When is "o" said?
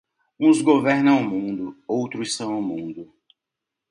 1.21-1.29, 2.57-2.61